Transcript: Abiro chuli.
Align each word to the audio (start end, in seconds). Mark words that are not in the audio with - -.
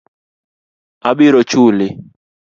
Abiro 1.09 1.39
chuli. 1.49 1.87